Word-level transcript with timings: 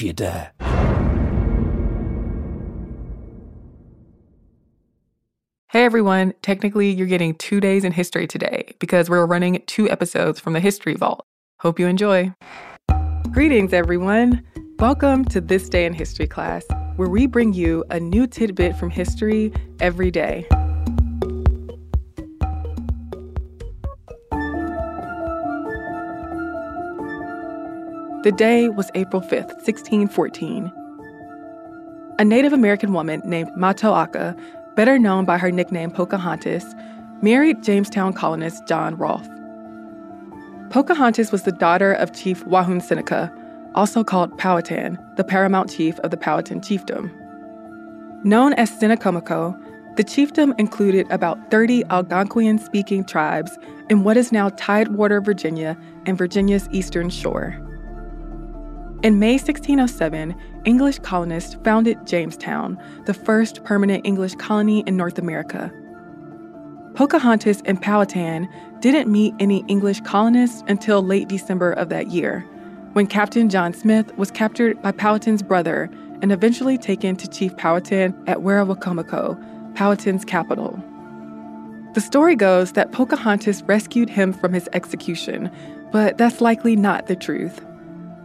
you 0.00 0.12
dare. 0.12 0.52
Hey 5.68 5.84
everyone, 5.84 6.34
technically 6.42 6.90
you're 6.90 7.06
getting 7.06 7.34
two 7.36 7.60
days 7.60 7.84
in 7.84 7.92
history 7.92 8.26
today 8.26 8.74
because 8.80 9.08
we're 9.08 9.24
running 9.24 9.62
two 9.66 9.88
episodes 9.88 10.40
from 10.40 10.52
the 10.52 10.60
History 10.60 10.94
Vault. 10.94 11.24
Hope 11.60 11.78
you 11.78 11.86
enjoy. 11.86 12.34
Greetings, 13.30 13.72
everyone. 13.72 14.44
Welcome 14.80 15.24
to 15.26 15.40
This 15.40 15.68
Day 15.68 15.86
in 15.86 15.92
History 15.92 16.26
class, 16.26 16.64
where 16.96 17.08
we 17.08 17.26
bring 17.26 17.52
you 17.52 17.84
a 17.90 18.00
new 18.00 18.26
tidbit 18.26 18.76
from 18.76 18.90
history 18.90 19.52
every 19.78 20.10
day. 20.10 20.48
The 28.22 28.32
day 28.32 28.68
was 28.68 28.90
April 28.94 29.22
5th, 29.22 29.54
1614. 29.64 30.70
A 32.18 32.24
Native 32.24 32.52
American 32.52 32.92
woman 32.92 33.22
named 33.24 33.48
Matoaka, 33.56 34.38
better 34.76 34.98
known 34.98 35.24
by 35.24 35.38
her 35.38 35.50
nickname 35.50 35.90
Pocahontas, 35.90 36.74
married 37.22 37.62
Jamestown 37.62 38.12
colonist 38.12 38.66
John 38.68 38.94
Rolfe. 38.96 39.26
Pocahontas 40.68 41.32
was 41.32 41.44
the 41.44 41.52
daughter 41.52 41.94
of 41.94 42.12
Chief 42.12 42.44
Wahunsenaca, 42.44 43.32
also 43.74 44.04
called 44.04 44.36
Powhatan, 44.36 44.98
the 45.16 45.24
paramount 45.24 45.70
chief 45.70 45.98
of 46.00 46.10
the 46.10 46.18
Powhatan 46.18 46.60
chiefdom. 46.60 47.10
Known 48.22 48.52
as 48.52 48.70
Tsenacommacah, 48.70 49.96
the 49.96 50.04
chiefdom 50.04 50.52
included 50.60 51.10
about 51.10 51.50
30 51.50 51.84
Algonquian 51.84 52.60
speaking 52.60 53.02
tribes 53.02 53.58
in 53.88 54.04
what 54.04 54.18
is 54.18 54.30
now 54.30 54.50
Tidewater, 54.50 55.22
Virginia, 55.22 55.74
and 56.04 56.18
Virginia's 56.18 56.68
eastern 56.70 57.08
shore. 57.08 57.58
In 59.02 59.18
May 59.18 59.38
1607, 59.38 60.34
English 60.66 60.98
colonists 60.98 61.54
founded 61.64 62.06
Jamestown, 62.06 62.76
the 63.06 63.14
first 63.14 63.64
permanent 63.64 64.06
English 64.06 64.34
colony 64.34 64.84
in 64.86 64.94
North 64.94 65.18
America. 65.18 65.72
Pocahontas 66.92 67.62
and 67.64 67.80
Powhatan 67.80 68.46
didn't 68.80 69.10
meet 69.10 69.32
any 69.40 69.64
English 69.68 70.02
colonists 70.02 70.62
until 70.68 71.02
late 71.02 71.28
December 71.28 71.72
of 71.72 71.88
that 71.88 72.08
year, 72.08 72.40
when 72.92 73.06
Captain 73.06 73.48
John 73.48 73.72
Smith 73.72 74.14
was 74.18 74.30
captured 74.30 74.82
by 74.82 74.92
Powhatan's 74.92 75.42
brother 75.42 75.88
and 76.20 76.30
eventually 76.30 76.76
taken 76.76 77.16
to 77.16 77.26
Chief 77.26 77.56
Powhatan 77.56 78.14
at 78.26 78.40
Werowocomoco, 78.40 79.74
Powhatan's 79.74 80.26
capital. 80.26 80.78
The 81.94 82.02
story 82.02 82.36
goes 82.36 82.72
that 82.72 82.92
Pocahontas 82.92 83.62
rescued 83.62 84.10
him 84.10 84.34
from 84.34 84.52
his 84.52 84.68
execution, 84.74 85.50
but 85.90 86.18
that's 86.18 86.42
likely 86.42 86.76
not 86.76 87.06
the 87.06 87.16
truth. 87.16 87.64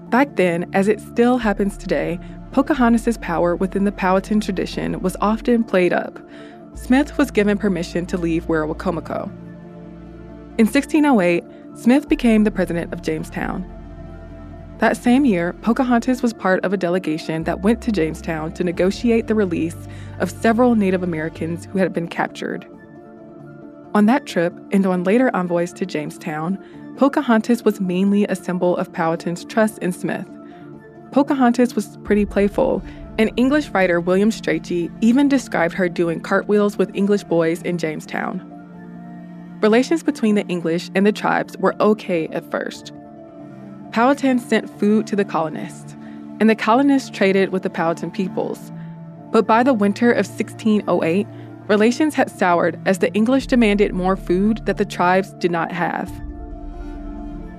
Back 0.09 0.35
then, 0.35 0.69
as 0.73 0.87
it 0.87 0.99
still 0.99 1.37
happens 1.37 1.77
today, 1.77 2.19
Pocahontas' 2.51 3.17
power 3.17 3.55
within 3.55 3.83
the 3.83 3.91
Powhatan 3.91 4.39
tradition 4.39 4.99
was 5.01 5.17
often 5.19 5.63
played 5.63 5.93
up. 5.93 6.19
Smith 6.75 7.17
was 7.17 7.31
given 7.31 7.57
permission 7.57 8.05
to 8.05 8.17
leave 8.17 8.45
Werowocomoco. 8.45 9.29
In 10.57 10.65
1608, 10.65 11.43
Smith 11.75 12.07
became 12.07 12.43
the 12.43 12.51
president 12.51 12.93
of 12.93 13.01
Jamestown. 13.01 13.69
That 14.77 14.97
same 14.97 15.25
year, 15.25 15.53
Pocahontas 15.61 16.21
was 16.21 16.33
part 16.33 16.63
of 16.63 16.71
a 16.71 16.77
delegation 16.77 17.43
that 17.45 17.61
went 17.61 17.81
to 17.81 17.91
Jamestown 17.91 18.53
to 18.53 18.63
negotiate 18.63 19.27
the 19.27 19.35
release 19.35 19.75
of 20.19 20.29
several 20.29 20.75
Native 20.75 21.01
Americans 21.01 21.65
who 21.65 21.77
had 21.77 21.93
been 21.93 22.07
captured. 22.07 22.67
On 23.93 24.05
that 24.05 24.25
trip, 24.25 24.53
and 24.71 24.85
on 24.85 25.05
later 25.05 25.33
envoys 25.33 25.71
to 25.73 25.85
Jamestown, 25.85 26.57
Pocahontas 26.97 27.65
was 27.65 27.81
mainly 27.81 28.25
a 28.25 28.35
symbol 28.35 28.77
of 28.77 28.91
Powhatan's 28.93 29.43
trust 29.43 29.79
in 29.79 29.91
Smith. 29.91 30.25
Pocahontas 31.11 31.75
was 31.75 31.97
pretty 32.05 32.25
playful, 32.25 32.81
and 33.17 33.31
English 33.35 33.69
writer 33.69 33.99
William 33.99 34.31
Strachey 34.31 34.89
even 35.01 35.27
described 35.27 35.73
her 35.73 35.89
doing 35.89 36.21
cartwheels 36.21 36.77
with 36.77 36.95
English 36.95 37.25
boys 37.25 37.61
in 37.63 37.77
Jamestown. 37.77 38.39
Relations 39.61 40.03
between 40.03 40.35
the 40.35 40.45
English 40.47 40.89
and 40.95 41.05
the 41.05 41.11
tribes 41.11 41.57
were 41.57 41.75
okay 41.81 42.27
at 42.29 42.49
first. 42.49 42.93
Powhatan 43.91 44.39
sent 44.39 44.69
food 44.79 45.05
to 45.07 45.17
the 45.17 45.25
colonists, 45.25 45.97
and 46.39 46.49
the 46.49 46.55
colonists 46.55 47.09
traded 47.09 47.49
with 47.49 47.63
the 47.63 47.69
Powhatan 47.69 48.11
peoples. 48.11 48.71
But 49.31 49.45
by 49.45 49.63
the 49.63 49.73
winter 49.73 50.11
of 50.11 50.27
1608, 50.27 51.27
relations 51.67 52.15
had 52.15 52.31
soured 52.31 52.79
as 52.85 52.99
the 52.99 53.13
English 53.13 53.47
demanded 53.47 53.93
more 53.93 54.15
food 54.15 54.65
that 54.65 54.77
the 54.77 54.85
tribes 54.85 55.33
did 55.33 55.51
not 55.51 55.73
have. 55.73 56.09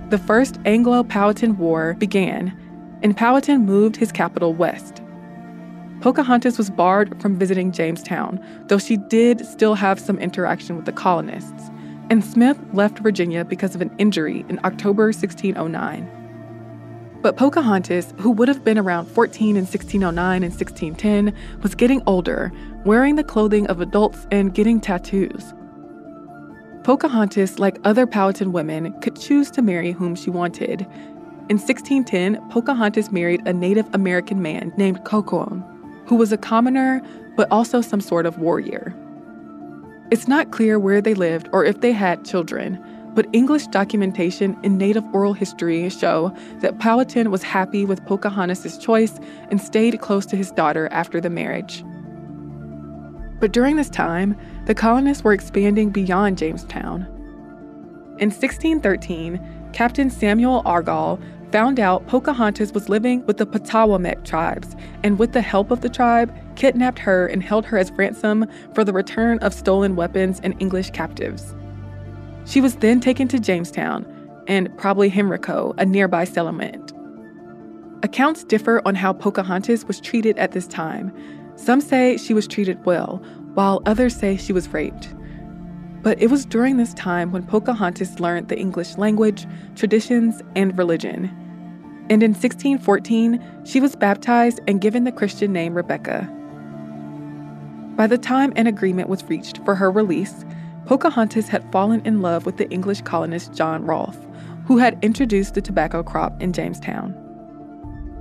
The 0.08 0.18
First 0.18 0.60
Anglo 0.64 1.02
Powhatan 1.02 1.58
War 1.58 1.94
began, 1.94 2.56
and 3.02 3.16
Powhatan 3.16 3.66
moved 3.66 3.96
his 3.96 4.12
capital 4.12 4.54
west. 4.54 5.02
Pocahontas 6.00 6.58
was 6.58 6.70
barred 6.70 7.20
from 7.20 7.36
visiting 7.36 7.72
Jamestown, 7.72 8.38
though 8.68 8.78
she 8.78 8.98
did 8.98 9.44
still 9.44 9.74
have 9.74 9.98
some 9.98 10.20
interaction 10.20 10.76
with 10.76 10.84
the 10.84 10.92
colonists, 10.92 11.72
and 12.08 12.24
Smith 12.24 12.56
left 12.72 13.00
Virginia 13.00 13.44
because 13.44 13.74
of 13.74 13.80
an 13.80 13.92
injury 13.98 14.46
in 14.48 14.60
October 14.62 15.06
1609. 15.06 16.08
But 17.20 17.36
Pocahontas, 17.36 18.14
who 18.20 18.30
would 18.30 18.46
have 18.46 18.62
been 18.62 18.78
around 18.78 19.06
14 19.06 19.56
in 19.56 19.64
1609 19.64 20.44
and 20.44 20.52
1610, 20.54 21.34
was 21.62 21.74
getting 21.74 22.00
older, 22.06 22.52
wearing 22.84 23.16
the 23.16 23.24
clothing 23.24 23.66
of 23.66 23.80
adults 23.80 24.28
and 24.30 24.54
getting 24.54 24.80
tattoos. 24.80 25.52
Pocahontas, 26.86 27.58
like 27.58 27.80
other 27.82 28.06
Powhatan 28.06 28.52
women, 28.52 28.92
could 29.00 29.18
choose 29.18 29.50
to 29.50 29.60
marry 29.60 29.90
whom 29.90 30.14
she 30.14 30.30
wanted. 30.30 30.82
In 31.48 31.58
1610, 31.58 32.36
Pocahontas 32.48 33.10
married 33.10 33.44
a 33.44 33.52
Native 33.52 33.92
American 33.92 34.40
man 34.40 34.72
named 34.76 35.02
Kocoum, 35.02 35.64
who 36.06 36.14
was 36.14 36.30
a 36.30 36.38
commoner 36.38 37.02
but 37.36 37.50
also 37.50 37.80
some 37.80 38.00
sort 38.00 38.24
of 38.24 38.38
warrior. 38.38 38.94
It's 40.12 40.28
not 40.28 40.52
clear 40.52 40.78
where 40.78 41.00
they 41.00 41.14
lived 41.14 41.48
or 41.52 41.64
if 41.64 41.80
they 41.80 41.90
had 41.90 42.24
children, 42.24 42.80
but 43.16 43.26
English 43.32 43.66
documentation 43.66 44.56
and 44.62 44.78
native 44.78 45.02
oral 45.12 45.32
history 45.32 45.88
show 45.90 46.32
that 46.60 46.78
Powhatan 46.78 47.32
was 47.32 47.42
happy 47.42 47.84
with 47.84 48.06
Pocahontas' 48.06 48.78
choice 48.78 49.18
and 49.50 49.60
stayed 49.60 50.00
close 50.00 50.24
to 50.26 50.36
his 50.36 50.52
daughter 50.52 50.88
after 50.92 51.20
the 51.20 51.30
marriage. 51.30 51.82
But 53.38 53.52
during 53.52 53.76
this 53.76 53.90
time, 53.90 54.36
the 54.64 54.74
colonists 54.74 55.22
were 55.22 55.32
expanding 55.32 55.90
beyond 55.90 56.38
Jamestown. 56.38 57.02
In 58.18 58.30
1613, 58.30 59.70
Captain 59.72 60.08
Samuel 60.08 60.62
Argall 60.64 61.20
found 61.52 61.78
out 61.78 62.06
Pocahontas 62.06 62.72
was 62.72 62.88
living 62.88 63.24
with 63.26 63.36
the 63.36 63.46
Patawomeck 63.46 64.24
tribes, 64.24 64.74
and 65.02 65.18
with 65.18 65.32
the 65.32 65.42
help 65.42 65.70
of 65.70 65.80
the 65.80 65.88
tribe, 65.88 66.34
kidnapped 66.56 66.98
her 66.98 67.26
and 67.26 67.42
held 67.42 67.66
her 67.66 67.78
as 67.78 67.92
ransom 67.92 68.46
for 68.74 68.84
the 68.84 68.92
return 68.92 69.38
of 69.40 69.54
stolen 69.54 69.96
weapons 69.96 70.40
and 70.42 70.54
English 70.60 70.90
captives. 70.90 71.54
She 72.46 72.60
was 72.60 72.76
then 72.76 73.00
taken 73.00 73.28
to 73.28 73.38
Jamestown 73.38 74.06
and 74.46 74.76
probably 74.78 75.10
Henrico, 75.10 75.74
a 75.78 75.84
nearby 75.84 76.24
settlement. 76.24 76.92
Accounts 78.02 78.44
differ 78.44 78.80
on 78.84 78.94
how 78.94 79.12
Pocahontas 79.12 79.84
was 79.84 80.00
treated 80.00 80.38
at 80.38 80.52
this 80.52 80.66
time. 80.66 81.12
Some 81.56 81.80
say 81.80 82.16
she 82.16 82.34
was 82.34 82.46
treated 82.46 82.84
well, 82.84 83.22
while 83.54 83.82
others 83.86 84.14
say 84.14 84.36
she 84.36 84.52
was 84.52 84.68
raped. 84.68 85.14
But 86.02 86.20
it 86.20 86.30
was 86.30 86.46
during 86.46 86.76
this 86.76 86.94
time 86.94 87.32
when 87.32 87.46
Pocahontas 87.46 88.20
learned 88.20 88.48
the 88.48 88.58
English 88.58 88.96
language, 88.96 89.46
traditions, 89.74 90.42
and 90.54 90.76
religion. 90.78 91.24
And 92.08 92.22
in 92.22 92.30
1614, 92.30 93.62
she 93.64 93.80
was 93.80 93.96
baptized 93.96 94.60
and 94.68 94.80
given 94.80 95.04
the 95.04 95.10
Christian 95.10 95.52
name 95.52 95.74
Rebecca. 95.74 96.30
By 97.96 98.06
the 98.06 98.18
time 98.18 98.52
an 98.54 98.66
agreement 98.66 99.08
was 99.08 99.24
reached 99.24 99.64
for 99.64 99.74
her 99.74 99.90
release, 99.90 100.44
Pocahontas 100.84 101.48
had 101.48 101.72
fallen 101.72 102.00
in 102.04 102.22
love 102.22 102.46
with 102.46 102.58
the 102.58 102.70
English 102.70 103.00
colonist 103.00 103.54
John 103.54 103.84
Rolfe, 103.84 104.24
who 104.66 104.78
had 104.78 104.98
introduced 105.02 105.54
the 105.54 105.62
tobacco 105.62 106.02
crop 106.02 106.40
in 106.40 106.52
Jamestown. 106.52 107.25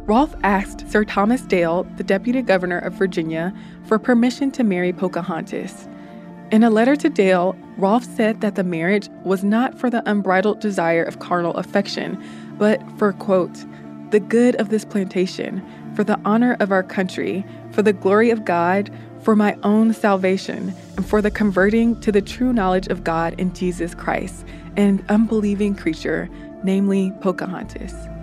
Rolfe 0.06 0.36
asked 0.44 0.88
Sir 0.92 1.04
Thomas 1.04 1.42
Dale, 1.42 1.84
the 1.98 2.04
deputy 2.04 2.44
governor 2.44 2.78
of 2.78 2.94
Virginia, 2.94 3.52
for 3.86 3.98
permission 3.98 4.52
to 4.52 4.64
marry 4.64 4.94
Pocahontas. 4.94 5.88
In 6.52 6.64
a 6.64 6.70
letter 6.70 6.96
to 6.96 7.10
Dale, 7.10 7.56
Rolfe 7.78 8.04
said 8.04 8.42
that 8.42 8.54
the 8.54 8.64
marriage 8.64 9.10
was 9.24 9.44
not 9.44 9.80
for 9.80 9.90
the 9.90 10.08
unbridled 10.08 10.60
desire 10.60 11.02
of 11.02 11.18
carnal 11.18 11.56
affection, 11.56 12.24
but 12.60 12.80
for, 13.00 13.14
quote, 13.14 13.66
the 14.12 14.20
good 14.20 14.56
of 14.58 14.70
this 14.70 14.86
plantation, 14.86 15.64
for 15.96 16.04
the 16.04 16.20
honor 16.24 16.56
of 16.60 16.72
our 16.72 16.84
country, 16.84 17.44
for 17.72 17.82
the 17.82 17.92
glory 17.92 18.30
of 18.30 18.46
God, 18.46 18.92
for 19.22 19.36
my 19.36 19.58
own 19.64 19.92
salvation, 19.92 20.72
and 20.98 21.06
for 21.08 21.20
the 21.20 21.32
converting 21.32 22.00
to 22.02 22.12
the 22.12 22.22
true 22.22 22.54
knowledge 22.54 22.88
of 22.90 23.04
God 23.04 23.34
in 23.40 23.52
Jesus 23.56 23.96
Christ, 23.96 24.46
an 24.78 25.04
unbelieving 25.10 25.74
creature, 25.74 26.30
namely 26.64 27.12
Pocahontas. 27.22 28.15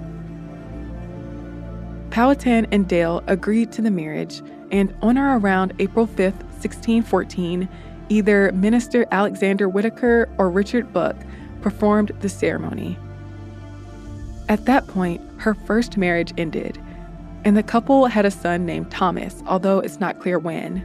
Powhatan 2.13 2.67
and 2.71 2.87
Dale 2.87 3.25
agreed 3.27 3.73
to 3.73 3.81
the 3.81 3.91
marriage, 3.91 4.43
and 4.71 4.95
on 5.01 5.17
or 5.17 5.39
around 5.39 5.73
April 5.79 6.07
5, 6.07 6.19
1614, 6.19 7.67
either 8.11 8.53
Minister 8.53 9.07
Alexander 9.11 9.67
Whitaker 9.67 10.29
or 10.37 10.51
Richard 10.51 10.93
Buck 10.93 11.17
performed 11.63 12.13
the 12.21 12.29
ceremony. 12.29 12.99
At 14.51 14.67
that 14.67 14.87
point, 14.89 15.23
her 15.39 15.55
first 15.55 15.97
marriage 15.97 16.35
ended, 16.37 16.79
and 17.47 17.57
the 17.57 17.63
couple 17.63 18.05
had 18.05 18.27
a 18.27 18.31
son 18.31 18.67
named 18.67 18.91
Thomas, 18.91 19.43
although 19.47 19.79
it's 19.79 19.99
not 19.99 20.21
clear 20.21 20.39
when. 20.39 20.85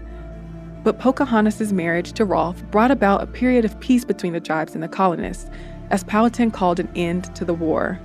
But 0.86 0.98
Pocahontas' 0.98 1.74
marriage 1.74 2.14
to 2.14 2.24
Rolfe 2.24 2.64
brought 2.72 2.90
about 2.90 3.22
a 3.22 3.28
period 3.28 3.66
of 3.66 3.78
peace 3.82 4.06
between 4.06 4.32
the 4.32 4.40
tribes 4.40 4.76
and 4.76 4.82
the 4.82 4.88
colonists, 4.88 5.50
as 5.90 6.06
Powhatan 6.06 6.52
called 6.52 6.80
an 6.80 6.88
end 6.96 7.36
to 7.36 7.44
the 7.44 7.54
war. 7.54 8.00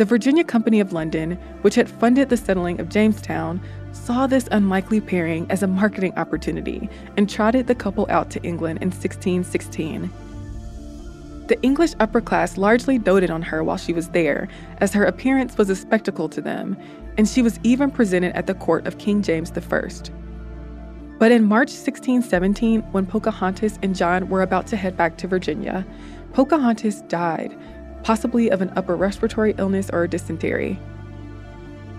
The 0.00 0.06
Virginia 0.06 0.44
Company 0.44 0.80
of 0.80 0.94
London, 0.94 1.32
which 1.60 1.74
had 1.74 1.86
funded 1.86 2.30
the 2.30 2.36
settling 2.38 2.80
of 2.80 2.88
Jamestown, 2.88 3.60
saw 3.92 4.26
this 4.26 4.48
unlikely 4.50 4.98
pairing 5.02 5.46
as 5.50 5.62
a 5.62 5.66
marketing 5.66 6.14
opportunity 6.16 6.88
and 7.18 7.28
trotted 7.28 7.66
the 7.66 7.74
couple 7.74 8.06
out 8.08 8.30
to 8.30 8.42
England 8.42 8.78
in 8.80 8.88
1616. 8.88 10.10
The 11.48 11.60
English 11.60 11.92
upper 12.00 12.22
class 12.22 12.56
largely 12.56 12.96
doted 12.96 13.30
on 13.30 13.42
her 13.42 13.62
while 13.62 13.76
she 13.76 13.92
was 13.92 14.08
there, 14.08 14.48
as 14.78 14.94
her 14.94 15.04
appearance 15.04 15.58
was 15.58 15.68
a 15.68 15.76
spectacle 15.76 16.30
to 16.30 16.40
them, 16.40 16.78
and 17.18 17.28
she 17.28 17.42
was 17.42 17.60
even 17.62 17.90
presented 17.90 18.34
at 18.34 18.46
the 18.46 18.54
court 18.54 18.86
of 18.86 18.96
King 18.96 19.20
James 19.20 19.52
I. 19.52 19.88
But 21.18 21.30
in 21.30 21.44
March 21.44 21.72
1617, 21.72 22.80
when 22.92 23.04
Pocahontas 23.04 23.78
and 23.82 23.94
John 23.94 24.30
were 24.30 24.40
about 24.40 24.66
to 24.68 24.78
head 24.78 24.96
back 24.96 25.18
to 25.18 25.28
Virginia, 25.28 25.84
Pocahontas 26.32 27.02
died, 27.02 27.54
possibly 28.02 28.50
of 28.50 28.60
an 28.60 28.72
upper 28.76 28.96
respiratory 28.96 29.54
illness 29.58 29.90
or 29.92 30.06
dysentery. 30.06 30.78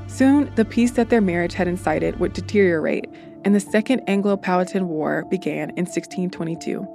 Soon, 0.07 0.53
the 0.55 0.65
peace 0.65 0.91
that 0.91 1.09
their 1.09 1.21
marriage 1.21 1.53
had 1.53 1.67
incited 1.67 2.19
would 2.19 2.33
deteriorate, 2.33 3.09
and 3.45 3.55
the 3.55 3.59
Second 3.59 4.01
Anglo 4.07 4.35
Powhatan 4.35 4.87
War 4.89 5.25
began 5.29 5.69
in 5.71 5.85
1622. 5.85 6.85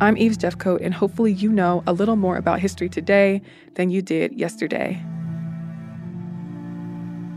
I'm 0.00 0.16
Eves 0.16 0.38
Jeffcoat, 0.38 0.80
and 0.82 0.92
hopefully, 0.92 1.32
you 1.32 1.52
know 1.52 1.82
a 1.86 1.92
little 1.92 2.16
more 2.16 2.36
about 2.36 2.60
history 2.60 2.88
today 2.88 3.42
than 3.74 3.90
you 3.90 4.02
did 4.02 4.32
yesterday. 4.32 5.00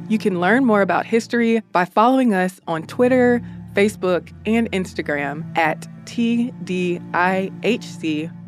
You 0.09 0.17
can 0.17 0.39
learn 0.39 0.65
more 0.65 0.81
about 0.81 1.05
history 1.05 1.61
by 1.71 1.85
following 1.85 2.33
us 2.33 2.59
on 2.65 2.87
Twitter, 2.87 3.41
Facebook, 3.73 4.33
and 4.45 4.71
Instagram 4.71 5.55
at 5.57 5.85
TDIHC 6.05 7.11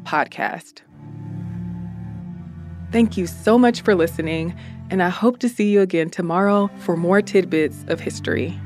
Podcast. 0.09 0.81
Thank 2.91 3.15
you 3.15 3.27
so 3.27 3.59
much 3.59 3.81
for 3.81 3.93
listening, 3.93 4.57
and 4.89 5.03
I 5.03 5.09
hope 5.09 5.37
to 5.39 5.49
see 5.49 5.69
you 5.69 5.81
again 5.81 6.09
tomorrow 6.09 6.71
for 6.79 6.97
more 6.97 7.21
tidbits 7.21 7.85
of 7.89 7.99
history. 7.99 8.59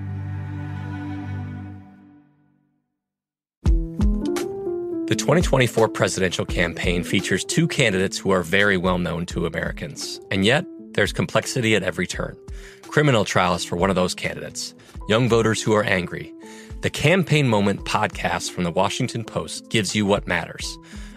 The 5.08 5.16
2024 5.18 5.90
presidential 5.90 6.46
campaign 6.46 7.04
features 7.04 7.44
two 7.44 7.68
candidates 7.68 8.18
who 8.18 8.32
are 8.32 8.42
very 8.42 8.78
well 8.78 8.98
known 8.98 9.26
to 9.28 9.46
Americans, 9.46 10.22
and 10.32 10.46
yet 10.46 10.66
there's 10.94 11.12
complexity 11.12 11.76
at 11.76 11.84
every 11.84 12.08
turn 12.08 12.38
criminal 12.88 13.26
trials 13.26 13.66
for 13.66 13.76
one 13.76 13.90
of 13.90 13.96
those 13.96 14.16
candidates, 14.16 14.74
young 15.10 15.28
voters 15.28 15.62
who 15.62 15.74
are 15.74 15.84
angry. 15.84 16.32
The 16.82 16.92
Campaign 16.92 17.50
Moment 17.50 17.86
podcast 17.86 18.52
from 18.52 18.64
the 18.64 18.72
Washington 18.72 19.24
Post 19.26 19.70
gives 19.70 19.96
you 19.96 20.06
what 20.06 20.28
matters. 20.28 20.78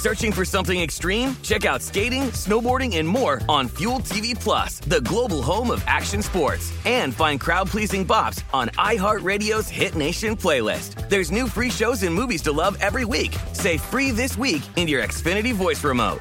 Searching 0.00 0.32
for 0.32 0.46
something 0.46 0.80
extreme? 0.80 1.36
Check 1.42 1.66
out 1.66 1.82
skating, 1.82 2.30
snowboarding, 2.30 2.96
and 2.96 3.06
more 3.06 3.42
on 3.50 3.68
Fuel 3.68 3.98
TV 3.98 4.34
Plus, 4.34 4.80
the 4.80 5.02
global 5.02 5.42
home 5.42 5.70
of 5.70 5.84
action 5.86 6.22
sports. 6.22 6.72
And 6.86 7.14
find 7.14 7.38
crowd-pleasing 7.38 8.06
bops 8.06 8.42
on 8.54 8.68
iHeartRadio's 8.78 9.68
Hit 9.68 9.96
Nation 9.96 10.36
playlist. 10.38 11.06
There's 11.10 11.30
new 11.30 11.46
free 11.46 11.68
shows 11.68 12.02
and 12.02 12.14
movies 12.14 12.40
to 12.44 12.50
love 12.50 12.78
every 12.80 13.04
week. 13.04 13.36
Say 13.52 13.76
free 13.76 14.10
this 14.10 14.38
week 14.38 14.62
in 14.76 14.88
your 14.88 15.02
Xfinity 15.02 15.52
voice 15.52 15.84
remote. 15.84 16.20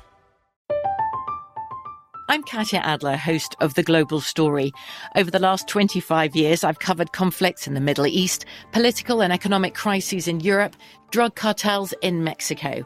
I'm 2.28 2.44
Katya 2.44 2.80
Adler, 2.80 3.16
host 3.16 3.56
of 3.62 3.76
The 3.76 3.84
Global 3.84 4.20
Story. 4.20 4.74
Over 5.16 5.32
the 5.32 5.40
last 5.40 5.70
25 5.70 6.36
years, 6.36 6.66
I've 6.66 6.80
covered 6.80 7.14
conflicts 7.14 7.66
in 7.66 7.76
the 7.76 7.80
Middle 7.80 8.08
East, 8.08 8.44
political 8.74 9.24
and 9.24 9.32
economic 9.32 9.74
crises 9.74 10.28
in 10.28 10.42
Europe, 10.42 10.76
drug 11.12 11.36
cartels 11.36 11.94
in 12.02 12.26
Mexico. 12.26 12.86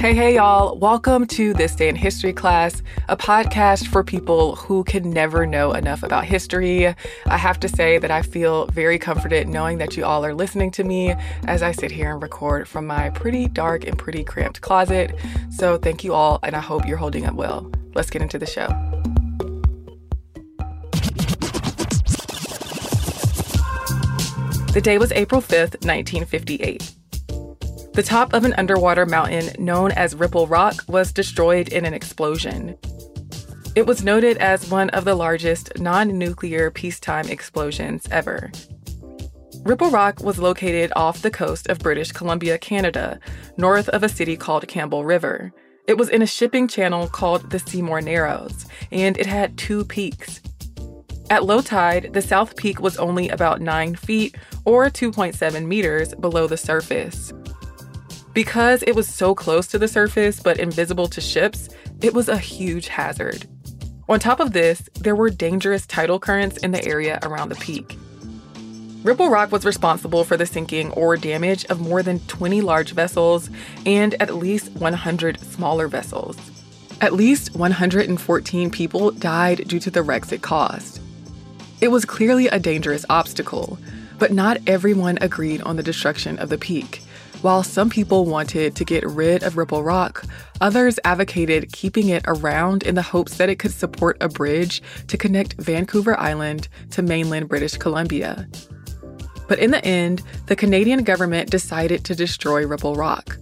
Hey, 0.00 0.14
hey, 0.14 0.36
y'all. 0.36 0.78
Welcome 0.78 1.26
to 1.26 1.52
This 1.52 1.74
Day 1.74 1.90
in 1.90 1.94
History 1.94 2.32
class, 2.32 2.82
a 3.10 3.18
podcast 3.18 3.86
for 3.88 4.02
people 4.02 4.56
who 4.56 4.82
can 4.82 5.10
never 5.10 5.44
know 5.44 5.74
enough 5.74 6.02
about 6.02 6.24
history. 6.24 6.86
I 7.26 7.36
have 7.36 7.60
to 7.60 7.68
say 7.68 7.98
that 7.98 8.10
I 8.10 8.22
feel 8.22 8.64
very 8.68 8.98
comforted 8.98 9.46
knowing 9.46 9.76
that 9.76 9.98
you 9.98 10.06
all 10.06 10.24
are 10.24 10.32
listening 10.32 10.70
to 10.70 10.84
me 10.84 11.14
as 11.46 11.62
I 11.62 11.72
sit 11.72 11.90
here 11.90 12.12
and 12.12 12.22
record 12.22 12.66
from 12.66 12.86
my 12.86 13.10
pretty 13.10 13.46
dark 13.46 13.86
and 13.86 13.98
pretty 13.98 14.24
cramped 14.24 14.62
closet. 14.62 15.14
So 15.50 15.76
thank 15.76 16.02
you 16.02 16.14
all, 16.14 16.38
and 16.42 16.56
I 16.56 16.60
hope 16.60 16.86
you're 16.86 16.96
holding 16.96 17.26
up 17.26 17.34
well. 17.34 17.70
Let's 17.94 18.08
get 18.08 18.22
into 18.22 18.38
the 18.38 18.46
show. 18.46 18.68
The 24.72 24.80
day 24.80 24.96
was 24.96 25.12
April 25.12 25.42
5th, 25.42 25.84
1958. 25.84 26.99
The 27.92 28.04
top 28.04 28.32
of 28.32 28.44
an 28.44 28.54
underwater 28.56 29.04
mountain 29.04 29.50
known 29.62 29.90
as 29.92 30.14
Ripple 30.14 30.46
Rock 30.46 30.84
was 30.86 31.12
destroyed 31.12 31.68
in 31.68 31.84
an 31.84 31.92
explosion. 31.92 32.76
It 33.74 33.86
was 33.86 34.04
noted 34.04 34.36
as 34.38 34.70
one 34.70 34.90
of 34.90 35.04
the 35.04 35.14
largest 35.14 35.78
non 35.78 36.16
nuclear 36.16 36.70
peacetime 36.70 37.28
explosions 37.28 38.06
ever. 38.10 38.52
Ripple 39.62 39.90
Rock 39.90 40.20
was 40.20 40.38
located 40.38 40.92
off 40.94 41.20
the 41.20 41.30
coast 41.30 41.68
of 41.68 41.80
British 41.80 42.12
Columbia, 42.12 42.58
Canada, 42.58 43.18
north 43.56 43.88
of 43.88 44.02
a 44.02 44.08
city 44.08 44.36
called 44.36 44.68
Campbell 44.68 45.04
River. 45.04 45.52
It 45.86 45.98
was 45.98 46.08
in 46.08 46.22
a 46.22 46.26
shipping 46.26 46.68
channel 46.68 47.08
called 47.08 47.50
the 47.50 47.58
Seymour 47.58 48.00
Narrows, 48.02 48.66
and 48.92 49.18
it 49.18 49.26
had 49.26 49.58
two 49.58 49.84
peaks. 49.84 50.40
At 51.28 51.44
low 51.44 51.60
tide, 51.60 52.12
the 52.12 52.22
south 52.22 52.56
peak 52.56 52.80
was 52.80 52.96
only 52.96 53.28
about 53.28 53.60
9 53.60 53.96
feet 53.96 54.36
or 54.64 54.86
2.7 54.86 55.66
meters 55.66 56.14
below 56.14 56.46
the 56.46 56.56
surface. 56.56 57.32
Because 58.32 58.84
it 58.84 58.94
was 58.94 59.08
so 59.08 59.34
close 59.34 59.66
to 59.68 59.78
the 59.78 59.88
surface 59.88 60.40
but 60.40 60.60
invisible 60.60 61.08
to 61.08 61.20
ships, 61.20 61.68
it 62.00 62.14
was 62.14 62.28
a 62.28 62.38
huge 62.38 62.88
hazard. 62.88 63.46
On 64.08 64.20
top 64.20 64.40
of 64.40 64.52
this, 64.52 64.88
there 64.94 65.16
were 65.16 65.30
dangerous 65.30 65.86
tidal 65.86 66.18
currents 66.18 66.56
in 66.58 66.70
the 66.70 66.84
area 66.84 67.18
around 67.22 67.48
the 67.48 67.56
peak. 67.56 67.96
Ripple 69.02 69.30
Rock 69.30 69.50
was 69.50 69.64
responsible 69.64 70.24
for 70.24 70.36
the 70.36 70.46
sinking 70.46 70.92
or 70.92 71.16
damage 71.16 71.64
of 71.66 71.80
more 71.80 72.02
than 72.02 72.20
20 72.20 72.60
large 72.60 72.92
vessels 72.92 73.48
and 73.86 74.20
at 74.20 74.34
least 74.34 74.72
100 74.72 75.40
smaller 75.40 75.88
vessels. 75.88 76.36
At 77.00 77.14
least 77.14 77.54
114 77.54 78.70
people 78.70 79.10
died 79.10 79.66
due 79.66 79.80
to 79.80 79.90
the 79.90 80.02
wrecks 80.02 80.32
it 80.32 80.42
caused. 80.42 81.00
It 81.80 81.88
was 81.88 82.04
clearly 82.04 82.48
a 82.48 82.58
dangerous 82.58 83.06
obstacle, 83.08 83.78
but 84.18 84.32
not 84.32 84.58
everyone 84.66 85.16
agreed 85.22 85.62
on 85.62 85.76
the 85.76 85.82
destruction 85.82 86.38
of 86.38 86.50
the 86.50 86.58
peak. 86.58 87.02
While 87.42 87.62
some 87.62 87.88
people 87.88 88.26
wanted 88.26 88.76
to 88.76 88.84
get 88.84 89.02
rid 89.02 89.42
of 89.42 89.56
Ripple 89.56 89.82
Rock, 89.82 90.24
others 90.60 90.98
advocated 91.04 91.72
keeping 91.72 92.10
it 92.10 92.22
around 92.26 92.82
in 92.82 92.96
the 92.96 93.02
hopes 93.02 93.38
that 93.38 93.48
it 93.48 93.58
could 93.58 93.70
support 93.70 94.18
a 94.20 94.28
bridge 94.28 94.82
to 95.06 95.16
connect 95.16 95.54
Vancouver 95.54 96.20
Island 96.20 96.68
to 96.90 97.00
mainland 97.00 97.48
British 97.48 97.78
Columbia. 97.78 98.46
But 99.48 99.58
in 99.58 99.70
the 99.70 99.82
end, 99.82 100.22
the 100.46 100.56
Canadian 100.56 101.02
government 101.02 101.50
decided 101.50 102.04
to 102.04 102.14
destroy 102.14 102.66
Ripple 102.66 102.94
Rock. 102.94 103.38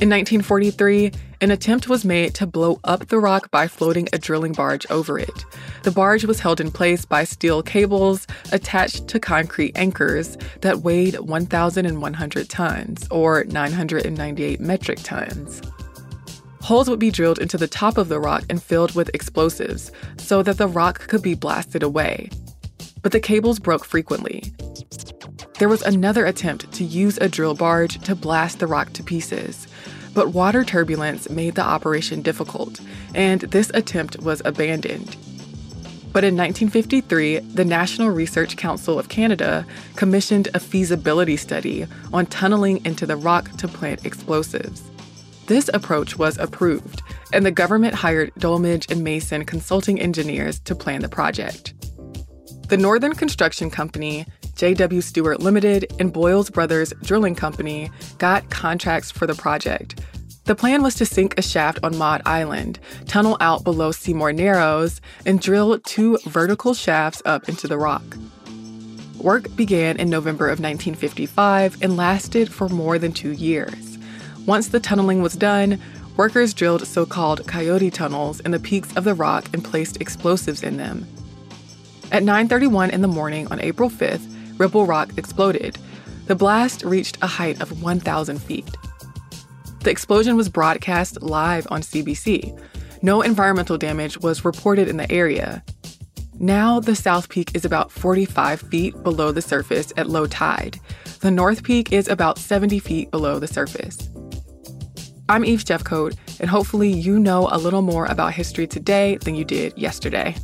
In 0.00 0.10
1943, 0.10 1.10
an 1.40 1.50
attempt 1.50 1.88
was 1.88 2.04
made 2.04 2.32
to 2.36 2.46
blow 2.46 2.78
up 2.84 3.08
the 3.08 3.18
rock 3.18 3.50
by 3.50 3.66
floating 3.66 4.08
a 4.12 4.18
drilling 4.18 4.52
barge 4.52 4.88
over 4.90 5.18
it. 5.18 5.44
The 5.82 5.90
barge 5.90 6.24
was 6.24 6.38
held 6.38 6.60
in 6.60 6.70
place 6.70 7.04
by 7.04 7.24
steel 7.24 7.64
cables 7.64 8.24
attached 8.52 9.08
to 9.08 9.18
concrete 9.18 9.76
anchors 9.76 10.38
that 10.60 10.82
weighed 10.82 11.18
1,100 11.18 12.48
tons, 12.48 13.08
or 13.10 13.42
998 13.42 14.60
metric 14.60 15.00
tons. 15.02 15.62
Holes 16.62 16.88
would 16.88 17.00
be 17.00 17.10
drilled 17.10 17.40
into 17.40 17.58
the 17.58 17.66
top 17.66 17.98
of 17.98 18.08
the 18.08 18.20
rock 18.20 18.44
and 18.48 18.62
filled 18.62 18.94
with 18.94 19.10
explosives 19.14 19.90
so 20.16 20.44
that 20.44 20.58
the 20.58 20.68
rock 20.68 21.08
could 21.08 21.22
be 21.22 21.34
blasted 21.34 21.82
away. 21.82 22.30
But 23.02 23.10
the 23.10 23.18
cables 23.18 23.58
broke 23.58 23.84
frequently. 23.84 24.52
There 25.58 25.68
was 25.68 25.82
another 25.82 26.24
attempt 26.24 26.70
to 26.74 26.84
use 26.84 27.18
a 27.18 27.28
drill 27.28 27.54
barge 27.54 27.98
to 28.04 28.14
blast 28.14 28.60
the 28.60 28.68
rock 28.68 28.92
to 28.92 29.02
pieces, 29.02 29.66
but 30.18 30.34
water 30.34 30.64
turbulence 30.64 31.30
made 31.30 31.54
the 31.54 31.62
operation 31.62 32.22
difficult, 32.22 32.80
and 33.14 33.42
this 33.42 33.70
attempt 33.72 34.18
was 34.18 34.42
abandoned. 34.44 35.16
But 36.12 36.24
in 36.24 36.36
1953, 36.36 37.38
the 37.38 37.64
National 37.64 38.10
Research 38.10 38.56
Council 38.56 38.98
of 38.98 39.10
Canada 39.10 39.64
commissioned 39.94 40.48
a 40.54 40.58
feasibility 40.58 41.36
study 41.36 41.86
on 42.12 42.26
tunneling 42.26 42.84
into 42.84 43.06
the 43.06 43.14
rock 43.14 43.48
to 43.58 43.68
plant 43.68 44.04
explosives. 44.04 44.82
This 45.46 45.70
approach 45.72 46.18
was 46.18 46.36
approved, 46.38 47.00
and 47.32 47.46
the 47.46 47.52
government 47.52 47.94
hired 47.94 48.34
Dolmage 48.40 48.90
and 48.90 49.04
Mason 49.04 49.44
consulting 49.44 50.00
engineers 50.00 50.58
to 50.64 50.74
plan 50.74 51.02
the 51.02 51.08
project. 51.08 51.74
The 52.66 52.76
Northern 52.76 53.14
Construction 53.14 53.70
Company, 53.70 54.26
J.W. 54.58 55.00
Stewart 55.00 55.40
Limited, 55.40 55.86
and 56.00 56.12
Boyles 56.12 56.50
Brothers 56.50 56.92
Drilling 57.02 57.36
Company 57.36 57.90
got 58.18 58.50
contracts 58.50 59.10
for 59.10 59.26
the 59.26 59.34
project, 59.34 60.00
the 60.48 60.54
plan 60.54 60.82
was 60.82 60.94
to 60.94 61.04
sink 61.04 61.38
a 61.38 61.42
shaft 61.42 61.78
on 61.82 61.98
Maud 61.98 62.22
Island, 62.24 62.78
tunnel 63.04 63.36
out 63.38 63.64
below 63.64 63.92
Seymour 63.92 64.32
Narrows, 64.32 65.00
and 65.26 65.40
drill 65.40 65.78
two 65.80 66.16
vertical 66.24 66.72
shafts 66.72 67.20
up 67.26 67.50
into 67.50 67.68
the 67.68 67.76
rock. 67.76 68.02
Work 69.18 69.54
began 69.56 69.98
in 69.98 70.08
November 70.08 70.46
of 70.46 70.58
1955 70.58 71.82
and 71.82 71.98
lasted 71.98 72.50
for 72.50 72.70
more 72.70 72.98
than 72.98 73.12
two 73.12 73.32
years. 73.32 73.98
Once 74.46 74.68
the 74.68 74.80
tunneling 74.80 75.20
was 75.20 75.34
done, 75.34 75.78
workers 76.16 76.54
drilled 76.54 76.86
so 76.86 77.04
called 77.04 77.46
coyote 77.46 77.90
tunnels 77.90 78.40
in 78.40 78.50
the 78.50 78.58
peaks 78.58 78.96
of 78.96 79.04
the 79.04 79.14
rock 79.14 79.50
and 79.52 79.62
placed 79.62 80.00
explosives 80.00 80.62
in 80.62 80.78
them. 80.78 81.06
At 82.10 82.22
9:31 82.22 82.88
in 82.88 83.02
the 83.02 83.06
morning 83.06 83.46
on 83.48 83.60
April 83.60 83.90
5th, 83.90 84.37
Ripple 84.58 84.86
Rock 84.86 85.16
exploded. 85.16 85.78
The 86.26 86.34
blast 86.34 86.84
reached 86.84 87.16
a 87.22 87.26
height 87.26 87.60
of 87.60 87.82
1,000 87.82 88.38
feet. 88.38 88.68
The 89.80 89.90
explosion 89.90 90.36
was 90.36 90.48
broadcast 90.48 91.22
live 91.22 91.66
on 91.70 91.80
CBC. 91.80 92.60
No 93.00 93.22
environmental 93.22 93.78
damage 93.78 94.18
was 94.18 94.44
reported 94.44 94.88
in 94.88 94.96
the 94.96 95.10
area. 95.10 95.62
Now, 96.40 96.80
the 96.80 96.94
South 96.94 97.28
Peak 97.28 97.52
is 97.54 97.64
about 97.64 97.90
45 97.90 98.60
feet 98.60 99.02
below 99.02 99.32
the 99.32 99.42
surface 99.42 99.92
at 99.96 100.08
low 100.08 100.26
tide. 100.26 100.78
The 101.20 101.30
North 101.30 101.62
Peak 101.62 101.92
is 101.92 102.08
about 102.08 102.38
70 102.38 102.78
feet 102.80 103.10
below 103.10 103.38
the 103.38 103.48
surface. 103.48 104.08
I'm 105.28 105.44
Eve 105.44 105.64
Jeffcoat, 105.64 106.16
and 106.40 106.48
hopefully, 106.48 106.90
you 106.90 107.18
know 107.18 107.48
a 107.50 107.58
little 107.58 107.82
more 107.82 108.06
about 108.06 108.34
history 108.34 108.66
today 108.66 109.16
than 109.18 109.34
you 109.34 109.44
did 109.44 109.76
yesterday. 109.76 110.36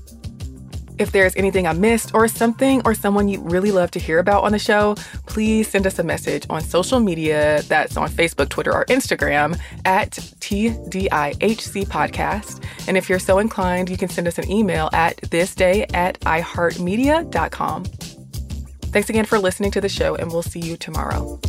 If 0.97 1.11
there's 1.11 1.35
anything 1.35 1.67
I 1.67 1.73
missed 1.73 2.15
or 2.15 2.29
something 2.29 2.81
or 2.85 2.95
someone 2.95 3.29
you'd 3.29 3.51
really 3.51 3.73
love 3.73 3.91
to 3.93 3.99
hear 3.99 4.21
about 4.21 4.45
on 4.45 4.53
the 4.53 4.59
show, 4.59 4.95
please 5.27 5.69
send 5.69 5.87
us 5.87 5.99
a 5.99 6.05
message 6.05 6.47
on 6.49 6.61
social 6.61 7.01
media 7.01 7.63
that's 7.63 7.97
on 7.97 8.09
Facebook, 8.09 8.49
Twitter, 8.49 8.73
or 8.73 8.85
Instagram 8.87 9.59
at 9.85 10.13
TDIHC 10.13 11.87
Podcast. 11.87 12.65
And 12.87 12.97
if 12.97 13.09
you're 13.09 13.19
so 13.19 13.39
inclined, 13.39 13.91
you 13.91 13.97
can 13.97 14.09
send 14.09 14.29
us 14.29 14.39
an 14.39 14.49
email 14.51 14.89
at 14.93 15.17
thisday 15.17 15.93
at 15.95 16.21
iHeartMedia.com. 16.21 17.85
Thanks 17.85 19.11
again 19.11 19.25
for 19.25 19.41
listening 19.41 19.73
to 19.73 19.81
the 19.81 19.89
show, 19.89 20.15
and 20.15 20.31
we'll 20.31 20.43
see 20.43 20.61
you 20.61 20.77
tomorrow. 20.77 21.41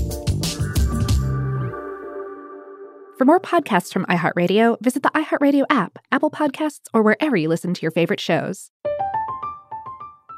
For 3.20 3.24
more 3.24 3.40
podcasts 3.40 3.94
from 3.94 4.06
iHeartRadio, 4.08 4.82
visit 4.82 5.04
the 5.04 5.12
iHeartRadio 5.12 5.66
app, 5.70 6.00
Apple 6.12 6.32
Podcasts, 6.32 6.88
or 6.94 7.04
wherever 7.04 7.38
you 7.38 7.48
listen 7.48 7.76
to 7.76 7.82
your 7.84 7.92
favorite 7.92 8.20
shows. 8.20 8.72